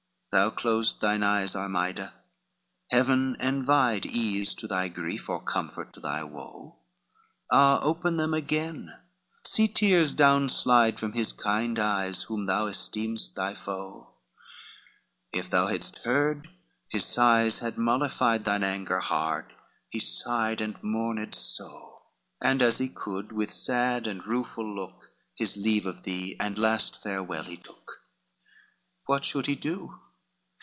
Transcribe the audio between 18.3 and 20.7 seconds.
Thine anger, hard he sighed